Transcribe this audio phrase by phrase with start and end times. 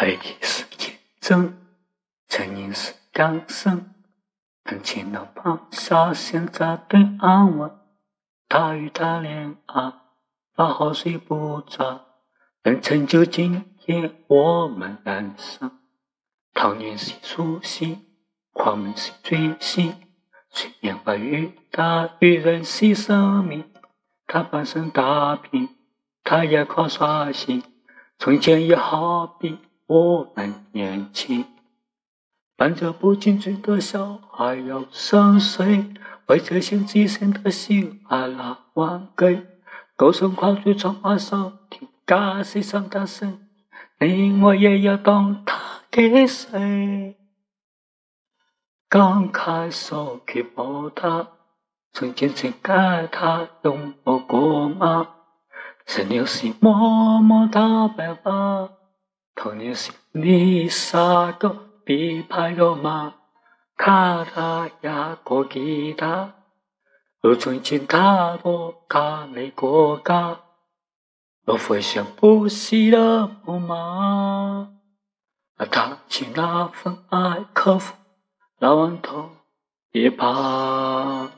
[0.00, 1.58] 爱情是天真，
[2.26, 3.92] 曾经是养生。
[4.64, 7.70] 感情能放下，现在对安稳。
[8.48, 9.92] 他与她恋爱，
[10.54, 12.06] 把好睡不着，
[12.62, 15.70] 能成就今夜我们人生。
[16.54, 18.06] 童年是初心，
[18.54, 19.94] 狂梦是追星，
[20.48, 23.70] 随年华雨大，与人是生命。
[24.26, 25.68] 他半生打拼，
[26.24, 27.62] 他也靠耍心。
[28.18, 29.58] 从前也好比
[29.90, 31.44] 我们年轻。
[32.56, 35.84] 伴着不青春的小孩要三岁，
[36.26, 39.44] 为这些自身的心爱来还给。
[39.96, 43.48] 高声夸嘴唱花上听，感谢上大声，
[43.98, 45.58] 你我也要懂他
[45.90, 47.16] 给谁。
[48.88, 51.26] 刚开手去抱他，
[51.92, 55.08] 曾经曾给他拥抱过吗？
[55.84, 58.70] 十年是默默的白发，
[59.42, 61.70] 童年是你傻个。
[61.86, 63.14] 琵琶有马，
[63.74, 66.34] 卡达呀过吉他，
[67.22, 70.38] 我曾经踏过卡内国家，
[71.46, 74.68] 我回想不息的梦马，
[75.70, 77.94] 他起那份爱克服
[78.58, 79.30] 那顽痛，
[79.90, 81.30] 别怕。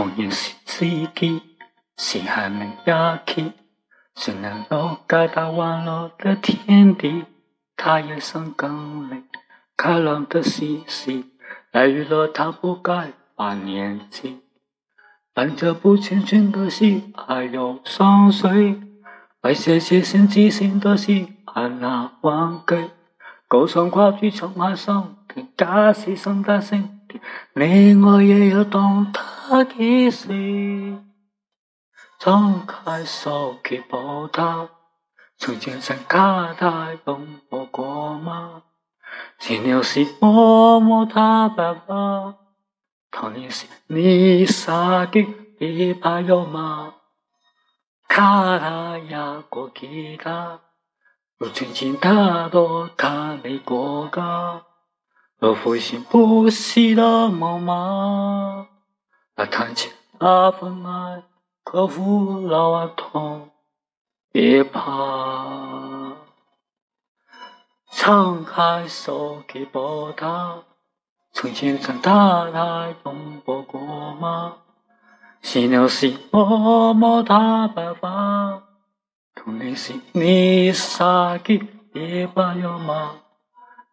[0.00, 1.42] 童年是自己，
[1.98, 3.52] 心还没压起，
[4.14, 7.26] 谁能够改大玩乐的天地？
[7.76, 9.24] 他也想更累，
[9.76, 11.26] 开朗的嬉戏，
[11.70, 14.40] 来娱乐他不该把年纪。
[15.34, 18.80] 伴着不青春的心，还有双水，
[19.42, 22.88] 为这些心即兴的心，安那忘给？
[23.46, 25.18] 高唱跨句唱海上，
[25.58, 26.99] 假戏声大声。
[27.54, 30.98] 你我也要懂他几岁，
[32.18, 34.68] 张开手去抱他，
[35.38, 38.62] 从前曾看他拥抱过吗？
[39.38, 42.36] 青鸟是摸摸他白发，
[43.10, 45.20] 童年是你傻的
[45.58, 46.94] 琵琶有吗？
[48.06, 50.60] 卡他呀过吉他，
[51.38, 54.66] 我曾经他多看你过噶。
[55.40, 58.68] 我复兴不息的梦吗？
[59.36, 61.22] 那谈起那份爱，
[61.64, 63.48] 克服老顽痛，
[64.30, 66.12] 别怕。
[67.90, 70.58] 敞开手给抱他，
[71.32, 73.80] 从前曾大大拥抱过
[74.16, 74.56] 吗？
[75.40, 78.62] 细柳是默默的白发，
[79.34, 81.58] 童年是你傻的
[81.94, 83.12] 琵琶有吗？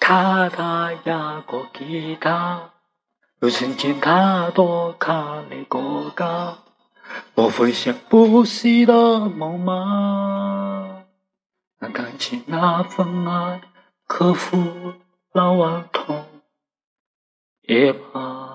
[0.00, 2.70] 卡他呀个吉他，
[3.40, 6.58] 有曾经卡多卡你国家，
[7.36, 11.04] 莫非想不死的梦吗？
[11.78, 13.60] 那感情那份爱，
[14.06, 14.94] 克服
[15.32, 16.24] 了万痛，
[17.62, 18.49] 也罢。